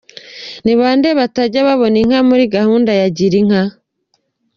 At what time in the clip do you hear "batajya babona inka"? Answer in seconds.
1.19-2.19